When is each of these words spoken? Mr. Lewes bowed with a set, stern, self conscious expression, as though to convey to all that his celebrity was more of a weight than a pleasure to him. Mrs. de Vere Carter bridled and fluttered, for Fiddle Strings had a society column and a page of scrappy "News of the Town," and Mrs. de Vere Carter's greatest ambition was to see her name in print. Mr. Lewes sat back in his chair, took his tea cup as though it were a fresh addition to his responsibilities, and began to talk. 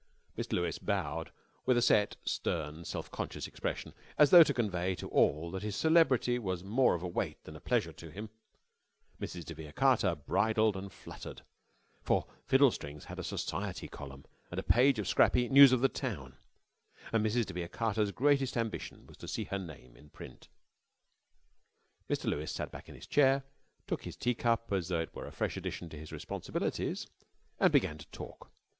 Mr. 0.35 0.53
Lewes 0.53 0.79
bowed 0.79 1.31
with 1.67 1.77
a 1.77 1.81
set, 1.83 2.15
stern, 2.25 2.83
self 2.83 3.11
conscious 3.11 3.45
expression, 3.45 3.93
as 4.17 4.31
though 4.31 4.41
to 4.41 4.51
convey 4.51 4.95
to 4.95 5.07
all 5.09 5.51
that 5.51 5.61
his 5.61 5.75
celebrity 5.75 6.39
was 6.39 6.63
more 6.63 6.95
of 6.95 7.03
a 7.03 7.07
weight 7.07 7.43
than 7.43 7.55
a 7.55 7.59
pleasure 7.59 7.93
to 7.93 8.09
him. 8.09 8.31
Mrs. 9.21 9.45
de 9.45 9.53
Vere 9.53 9.71
Carter 9.71 10.15
bridled 10.15 10.75
and 10.75 10.91
fluttered, 10.91 11.43
for 12.01 12.25
Fiddle 12.47 12.71
Strings 12.71 13.05
had 13.05 13.19
a 13.19 13.23
society 13.23 13.87
column 13.87 14.25
and 14.49 14.59
a 14.59 14.63
page 14.63 14.97
of 14.97 15.07
scrappy 15.07 15.47
"News 15.49 15.71
of 15.71 15.81
the 15.81 15.87
Town," 15.87 16.35
and 17.13 17.23
Mrs. 17.23 17.45
de 17.45 17.53
Vere 17.53 17.67
Carter's 17.67 18.11
greatest 18.11 18.57
ambition 18.57 19.05
was 19.05 19.17
to 19.17 19.27
see 19.27 19.43
her 19.43 19.59
name 19.59 19.95
in 19.95 20.09
print. 20.09 20.47
Mr. 22.09 22.23
Lewes 22.25 22.49
sat 22.49 22.71
back 22.71 22.89
in 22.89 22.95
his 22.95 23.05
chair, 23.05 23.43
took 23.85 24.01
his 24.03 24.15
tea 24.15 24.33
cup 24.33 24.71
as 24.71 24.87
though 24.87 25.01
it 25.01 25.13
were 25.13 25.27
a 25.27 25.31
fresh 25.31 25.57
addition 25.57 25.89
to 25.89 25.99
his 25.99 26.11
responsibilities, 26.11 27.05
and 27.59 27.71
began 27.71 27.99
to 27.99 28.07
talk. 28.07 28.49